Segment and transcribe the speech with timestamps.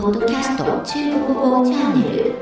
[0.00, 2.34] Podcast 中国語チャンネル。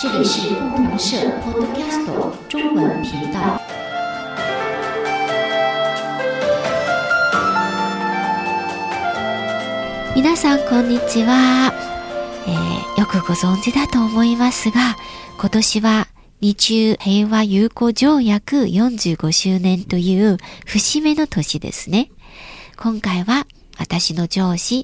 [0.00, 2.06] 这里是不同社 Podcast
[2.48, 3.38] 中文频道。
[10.16, 11.74] 皆さんこんにちは、
[12.46, 14.96] えーよくご存知だと思いますが、
[15.38, 16.08] 今年は
[16.40, 22.10] 日中平和友好条約45周年という節目の年ですね。
[22.76, 23.46] 今回は
[23.78, 24.82] 私の上司、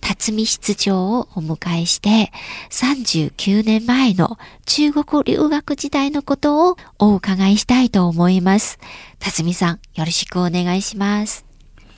[0.00, 2.32] 辰巳室長をお迎えして、
[2.70, 8.78] 39年前の中国留学時代のことをお伺いしたいと思います。
[9.20, 11.52] 辰巳さん、よろしくお願いします。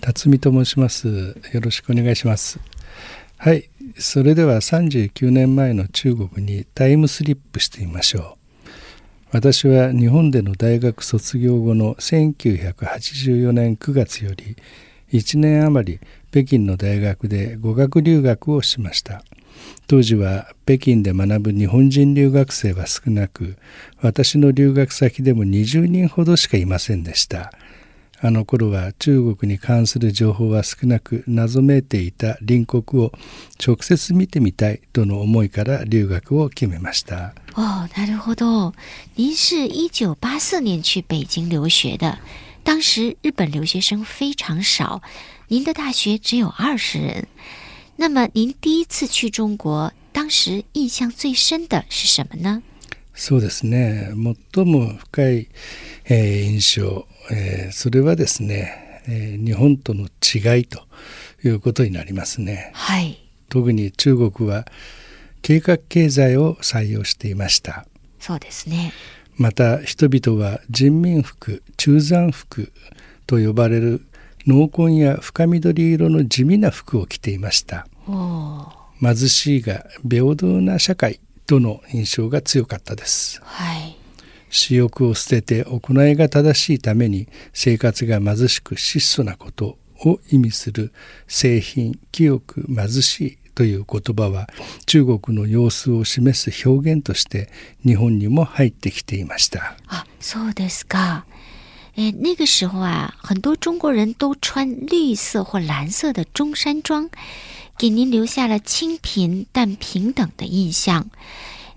[0.05, 2.61] 辰巳と申しますよろしくお願いします
[3.39, 8.69] はいそれでは39年前の中国にタイムスリップしてみましょう
[9.33, 14.57] 私は日本での大学卒業後の1984年9月より
[15.11, 16.01] 1年余り
[16.35, 19.23] 北京の大学で語学留学をしました。
[19.87, 23.57] 当時は北京で学ぶ日本人留学生は少なく
[24.01, 27.53] 私の留学先でも20人ほどしかいませんでした。
[28.21, 33.13] あの頃は中国に関する情報は少なく謎めいていた隣国を
[33.65, 37.33] 直接見てみたいとの思いから留学を決めました。
[37.55, 38.75] 哦，なるほど。
[39.15, 42.19] 您是一九八四年去北京留学的，
[42.65, 45.01] 当时日本留学生非常少，
[45.49, 47.27] 您的大学只有二十人。
[47.97, 52.63] 那么您第一次去中国，当时印象最深的是什么呢？
[53.15, 54.11] そうですね
[54.53, 55.49] 最も深い、
[56.07, 60.83] えー印象、えーそれはですね、えー日本との違いと
[61.45, 64.65] いうことになりますねはい、特に中国は
[65.43, 67.87] 計画経済を採用していました
[68.19, 68.93] そうですね。
[69.37, 72.73] また人々は人民服中山服
[73.27, 74.05] と呼ばれる
[74.47, 77.87] 濃紺や深緑色の地味な服を着ていました。
[79.01, 83.41] 貧しいが平等な社会との印象が強かったです。
[83.43, 83.97] はい、
[84.51, 90.93] 私欲を捨てて行いが正しいために生活が貧しく質素なことを意味する
[91.27, 94.49] 製品清く貧しいという言葉は
[94.87, 97.49] 中国の様子を示す表現として
[97.85, 99.77] 日本にも入ってきていました。
[99.87, 101.25] 啊，そうですか。
[101.96, 107.10] 诶，那个时候啊，很多中国人都穿绿色或蓝色的中山装，
[107.78, 111.10] 给您留下了清贫但平等的印象。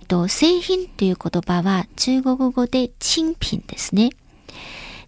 [0.09, 4.11] と製品という言葉は中国語で清貧ですね。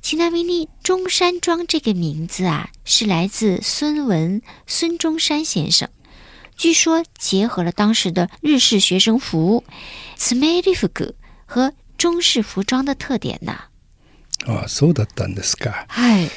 [0.00, 5.88] ちなみに中山装这个名字啊，是来自孙文孙中山先生。
[6.56, 9.64] 据说结合了当时的日式学生服、
[10.16, 10.88] ツメリ服
[11.46, 13.52] 和中式服装的特点呢。
[13.52, 13.67] あ
[14.49, 16.29] あそうだったんですかはい。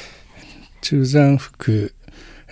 [0.81, 1.93] 中山服、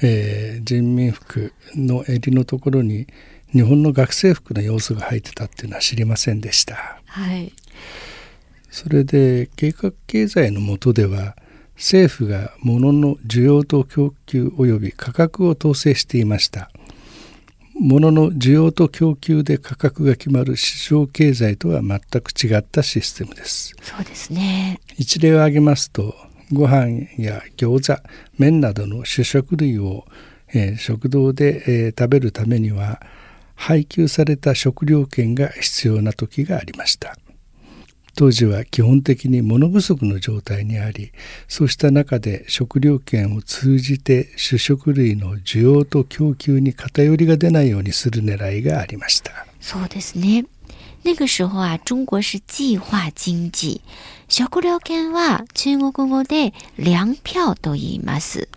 [0.01, 3.07] えー人民服の襟のところに
[3.51, 7.53] 日本の学生服の要素が入ってたっていうのは知りませんでしたはい。
[8.69, 11.35] それで計画経済の下では
[11.75, 16.69] 政府が物の需要と供給及び価格を統制していました
[17.81, 24.79] 物の需要と供給で価格が決まる市場経済とは全く違ったシステムですそうですね。
[24.97, 26.13] 一例を挙げますと
[26.53, 28.01] ご飯や餃子
[28.37, 30.05] 麺などの主食類を、
[30.53, 33.01] えー食堂で、えー食べるためには
[33.55, 37.17] 配給された食料券が必要な時がありました
[38.15, 41.11] 当時は基本的に物不足の状態にあり
[41.47, 50.45] そうした中で食料券を通じて主食類の需要と供給に偏りが出ないようにする狙いがありましたそうですね。
[51.03, 53.81] 那个时候啊，中国是计划经济，
[54.27, 58.47] 食料券は中国語で粮票と言います。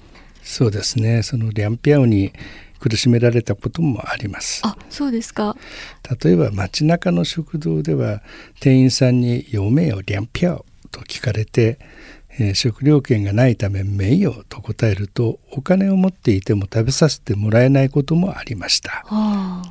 [0.42, 2.32] そうですねそのリャンピャオに
[2.84, 5.56] 苦しめられたこともありますあ、そうですか。
[6.22, 8.22] 例えば街中の食堂では
[8.60, 11.78] 店員さんに「嫁よリャンピャオ」と聞かれて、
[12.38, 19.62] えー食料券がないため「名誉」と答えるとお金を持っていても食べさせてもらえないこともありましたあ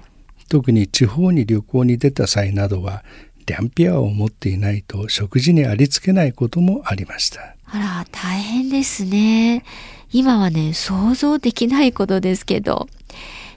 [0.50, 3.04] 特に地方に旅行に出た際などは
[3.46, 9.64] リャンピャオを持っていないと食事にありつけないこともありましたあら、大変ですね。
[10.13, 12.89] 今はね、想像できないことですけど。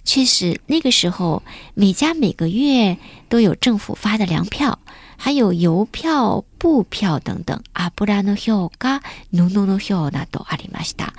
[0.04, 1.44] 确实，那个时候
[1.76, 2.98] 每家每个月
[3.30, 4.80] 都有政府发的粮票，
[5.16, 7.62] 还有邮票、布票等等。
[7.76, 11.14] 油の票が布の票などありました。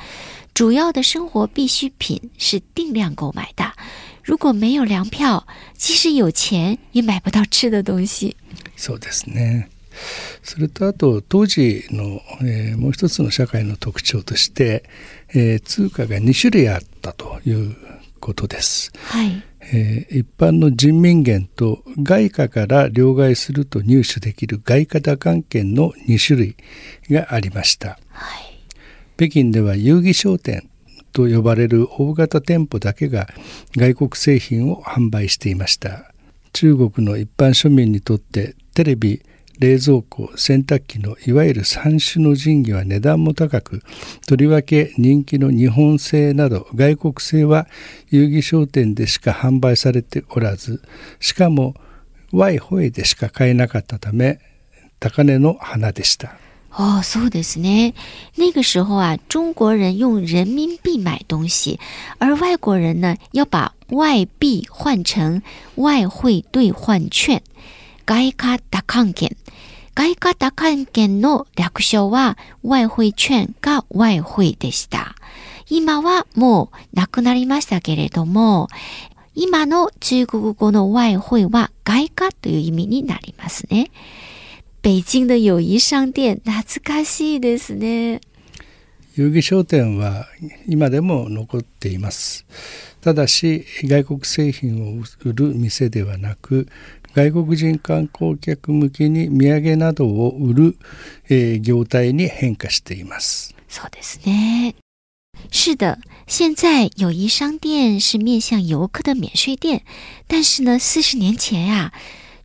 [0.55, 3.73] 主要的生活必需品是定量购买的。
[4.25, 5.47] 如果没有粮票，
[5.77, 8.37] 即使有钱也买不到吃的东西。
[8.77, 9.69] そうですね
[10.44, 14.84] それとあと当時の、えーもう一つの社会の特徴として、
[15.30, 17.76] えー通貨が2種類あったという
[18.20, 18.92] ことです。
[19.06, 19.44] はい。
[19.74, 26.56] えー一般の人民元と外貨から両替すると入手できる外貨打艦券の2種類
[27.10, 28.58] がありましたはい。
[29.18, 30.70] 北京では遊戯商店
[31.12, 33.28] と呼ばれる大型店舗だけが
[33.76, 36.14] 外国製品を販売していました
[36.54, 39.24] 中国の一般庶民にとってテレビ
[39.60, 43.82] 冷蔵庫洗濯機のいわゆる三種の神器は値段も高く
[44.28, 47.68] とりわけ人気の日本製など外国製は
[48.12, 50.82] 遊戯商店でしか販売されておらず
[51.20, 51.74] しかも
[52.32, 54.40] ワイホイでしか買えなかったため
[55.00, 56.38] 高値の花でした
[56.72, 57.96] 哦，そうですね。
[58.36, 61.80] 那个时候啊，中国人用人民币买东西，
[62.20, 65.42] 而外国人呢要把外币换成
[65.76, 67.42] 外汇兑换券。
[68.06, 69.36] 外貨打艦券。
[69.98, 75.16] 外貨打艦券の略称は外汇券が外汇でした。
[75.72, 78.68] 今はもうなくなりましたけれども、
[79.34, 83.90] 今の中国語の外汇は外貨という意味になりますね。
[84.84, 88.22] 北京的友谊商店、懐かしいですね。
[89.18, 90.28] 遊戯商店は
[90.68, 92.46] 今でも残っています
[93.02, 96.68] ただし外国製品を売る店ではなく
[97.18, 100.78] 外国人観光客向けに土産などを売る、
[101.28, 104.76] えー業態に変化していますそうですね。
[105.52, 105.98] 是的，
[106.28, 109.82] 现在友谊商店是面向游客的免税店，
[110.28, 111.92] 但是呢，四十年前呀、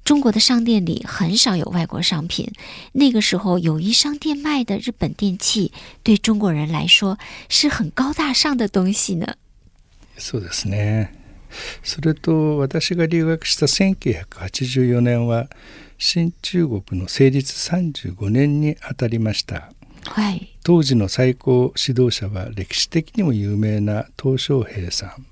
[0.04, 2.50] 中国的商店里很少有外国商品。
[2.92, 5.70] 那个时候，友谊商店卖的日本电器，
[6.02, 7.18] 对中国人来说
[7.50, 9.36] 是很高大上的东西呢。
[10.16, 11.08] そうですね
[11.82, 15.48] それと私が留学した1984年は
[15.98, 19.72] 新中国の成立35年にあたりました。
[20.04, 20.56] はい。
[20.64, 25.26] 当時の最高指導者は歴史的にも有名な鄧小平さん。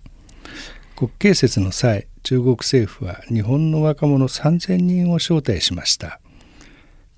[0.97, 6.21] 国慶節の際中国政府は日本の若者3,000人を招待しました。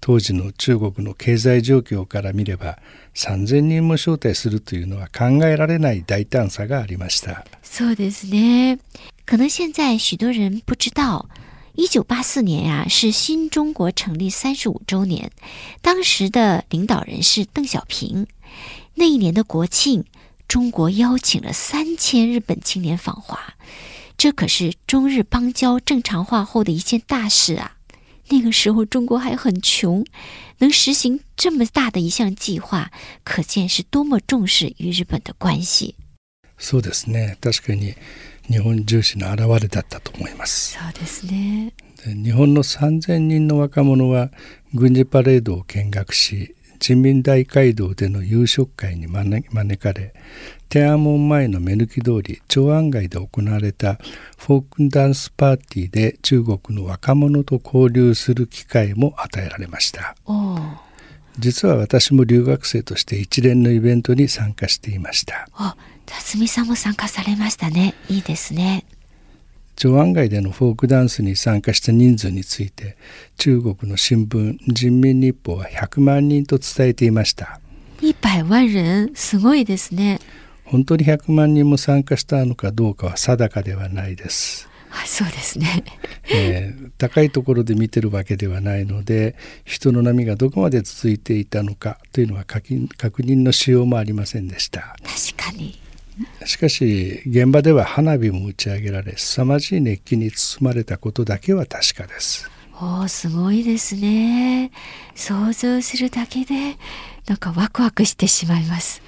[0.03, 2.79] 当時の中国の経済状況から見れば
[3.15, 8.80] 3,000人も招待するというのは考えられない大胆さがありましたそうですね。
[9.26, 11.30] 可能现在许多人不知道，
[11.76, 15.32] 一九八四年呀、是新中国成立三十五周年，
[15.82, 18.26] 当时的领导人是邓小平。
[18.96, 20.06] 那一年的国庆，
[20.48, 23.56] 中国邀请了三千日本青年访华，
[24.18, 27.74] 这可是中日邦交正常化后的一件大事啊。
[28.30, 30.06] 那个时候中国还很穷，
[30.58, 32.92] 能实行这么大的一项计划，
[33.24, 35.96] 可见是多么重视与日本的关系。
[36.63, 37.37] そうですね。
[37.41, 37.95] 確かに
[38.49, 40.79] 日本重視の表れだったと思います。
[40.79, 41.75] そうですね。
[42.05, 44.31] で日本の3,000人の若者は
[44.73, 50.15] 軍事パレードを見学し人民大会堂での夕食会に招招かれ
[50.69, 53.99] 天安門前の目抜き通り長安街で行われた
[54.39, 60.17] フォークダンスパーティーで中国の若者と交流する機会も与えられました
[61.39, 65.77] 実は私も留学生として一連のイベントに参加していましたあ、
[66.07, 67.95] 辰巳さんも参加されましたね。
[68.09, 68.85] いいですね。
[69.77, 72.97] 長安街でのフォークダンスに参加した人数について
[73.39, 77.61] 中国の新聞人民日報は100万人と伝えていました
[78.01, 80.19] 一百万人、すごいですね。
[80.65, 85.85] 本当に100万人も参加したのかどうかは定かではないです、あ、そうですね。
[86.33, 89.35] えー高いところで見てるわけではないので
[89.65, 94.95] 人の波がどこまで続いていたのかというのは確認確認のしようもありませんでした
[95.37, 95.81] 確かに。
[96.45, 102.49] しかし現場では花火も打ち上げられ凄まじい熱気に包まれたことだけは確かです
[102.81, 104.73] おー、すごいですね。
[105.15, 106.77] 想像するだけで、
[107.27, 109.03] なんかワクワクしてしまいます。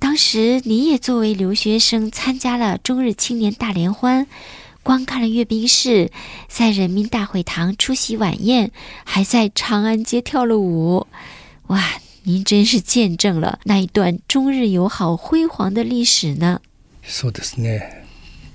[0.00, 4.26] 当时你也作为留学生参加了中日青年大联欢，
[4.83, 6.11] 观看了阅兵式，
[6.47, 8.71] 在人民大会堂出席晚宴，
[9.03, 11.07] 还在长安街跳了舞。
[11.67, 11.83] 哇，
[12.23, 16.61] 您真是见证了那一段中日友好辉煌的历史呢！
[17.03, 18.05] そうですね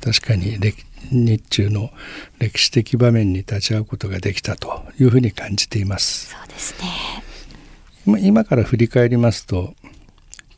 [0.00, 1.90] 確かに歴日中の
[2.38, 6.88] 歴史的場面に立ち会うことができたというふうに感じていますそうですね。
[8.06, 9.74] 今今から振り返りますと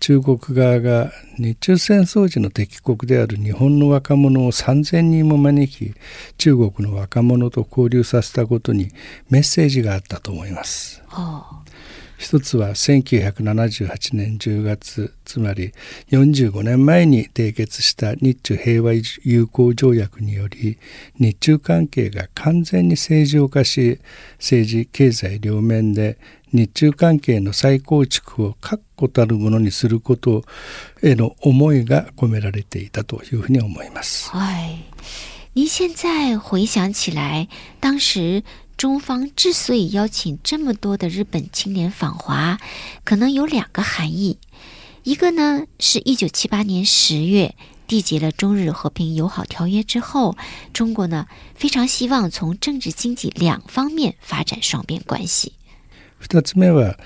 [0.02, 5.94] 中国側が日中戦争時の敵国である日本の若者を3,000人も招き
[6.38, 8.90] 中国の若者と交流させたことに
[9.30, 11.04] メッセージがあったと思います。
[11.12, 11.44] 哦，
[12.18, 15.72] 一つは1978年10月つまり
[16.10, 18.94] 45年前に締結した日中平和
[19.24, 20.80] 友好条約により
[21.20, 24.00] 日中関係が完全に正常化し
[24.40, 26.18] 政治経済両面で
[26.53, 30.45] 日中関係の再構築を確固たるものにすること
[31.03, 34.31] への思いが込められていたというふうに思います。
[34.31, 34.79] はい。
[35.55, 37.49] 您现在回想起来，
[37.81, 38.45] 当时
[38.77, 42.59] 中方之所以邀请这么多的日本青年访华，
[43.05, 44.39] 可能有两个含义。
[45.03, 47.55] 一个呢，是一九七八年十月
[47.89, 50.37] 缔结了中日和平友好条约之后，
[50.73, 55.55] 中国呢非常希望从政治经济两方面发展双边关系。
[56.22, 56.98] 二つ目は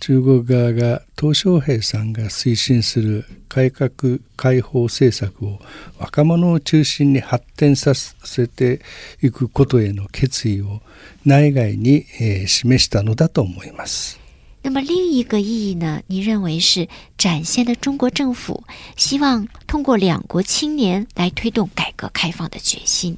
[0.00, 5.60] 中国側が鄧小平さんが推進する改革開放政策を
[5.98, 8.82] 若者を中心に発展させて
[9.22, 10.82] いくことへの決意を
[11.24, 14.18] 内外に、えー、示したのだと思います。
[14.62, 16.02] 那么另一个意义呢？
[16.08, 18.64] 你认为是展现了中国政府
[18.96, 23.16] 希望通过两国青年来推动改革开放的决心。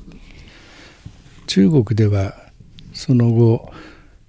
[1.47, 2.35] 中国では
[2.93, 3.73] その後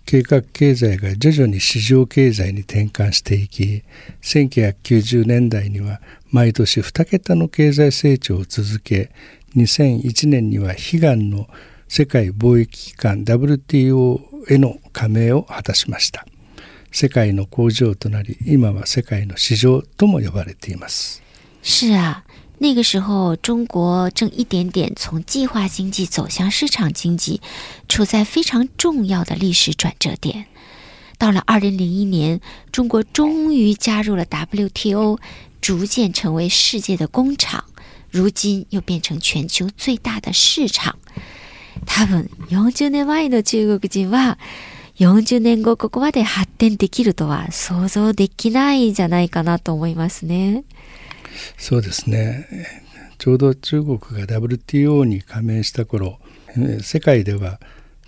[0.09, 3.83] 計画経済が徐々に市場経済に転換していき
[4.23, 6.01] 1990年代には
[6.31, 9.11] 毎年2桁の経済成長を続け
[9.55, 11.47] 2001年には悲願の
[11.87, 16.25] 世界貿易機関 WTO への加盟を果たしました。
[16.91, 21.21] 世界の工場となり今は世界の市場とも呼ばれています。
[21.61, 22.23] 是啊，
[22.58, 27.40] 那个时候中国正一点点从计划经济走向市场经济，
[27.88, 30.46] 处在非常重要的历史转折点。
[31.18, 32.40] 到了二零零一年，
[32.72, 35.18] 中国终于加入了 WTO，
[35.60, 37.64] 逐渐成为世界的工厂，
[38.10, 40.96] 如今又变成全球最大的市场。
[41.86, 44.38] 多分40年前の中国人は
[44.98, 50.62] 40年後ここまで発展できるとは想像できないんじゃないかなと思いますね。
[51.57, 52.47] そうですね。
[53.17, 56.19] ちょうど中国が WTO に加盟した頃、
[56.81, 57.59] 世界では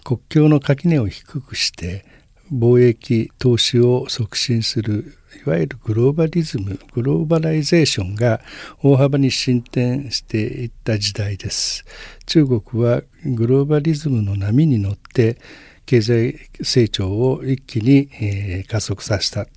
[0.04, 2.06] 国境の垣根を低くして
[2.52, 8.42] 貿易投資を促進するいわゆるグローバリズムグローバライゼーションが
[8.84, 11.86] 大幅に進展していった時代です
[12.26, 15.38] 中国はグローバリズムの波に乗って
[15.86, 19.48] 経済成長を一気に、え、加速させた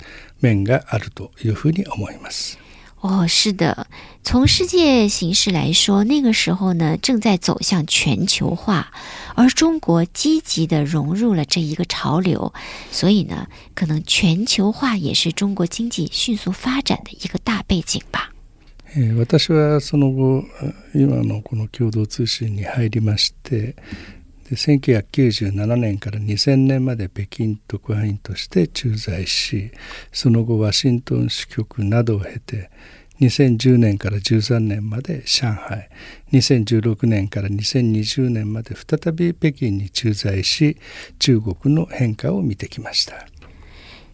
[0.41, 2.64] 面があるというふうに思います。
[3.04, 3.88] 哦，是的，
[4.24, 8.92] 从世界形势来说，那个时候呢，正在走向全球化，
[9.36, 12.54] 而中国积极的融入了这一个潮流，
[12.92, 18.34] 所以呢，可能全球化也是中国经济迅速发展的一个大背景吧。
[19.16, 20.44] 私はその後
[20.94, 23.76] 今のこの共同通信に入りまして。
[24.49, 29.71] で1997年から2000年まで北京特派員として駐在し
[30.13, 32.71] その後ワシントン支局などを経て
[33.21, 35.89] 2010年から13年まで上海
[36.33, 40.77] 2016年から2020年まで再び北京に駐在し
[41.19, 43.27] 中国の変化を見てきました。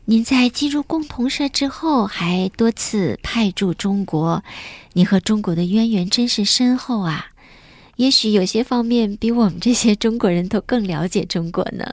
[0.07, 4.43] 您在进入共同社之后，还多次派驻中国，
[4.93, 7.30] 你和中国的渊源真是深厚啊！
[8.00, 11.92] 也许有些方面比我们这些中国人都更了解中国呢。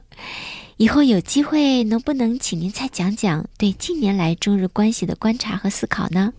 [0.78, 6.32] 以后有机会，能不能请您再讲讲对近年来中日关系的观察和思考呢？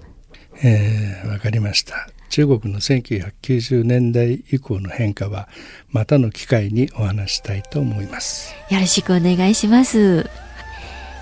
[1.28, 2.08] わかりました。
[2.30, 5.48] 中国の1990年代以降の変化は、
[5.92, 8.56] またの機会にお話したいと思います。
[8.72, 10.28] よろしくお願いします。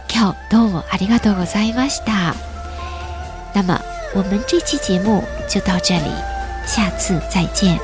[0.09, 2.33] 今日どうもありがとうございました。
[3.53, 3.81] 那么
[4.15, 6.09] 我们这期节目就到这里，
[6.65, 7.77] 下次再见。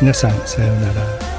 [0.00, 1.37] 皆さんさようなら。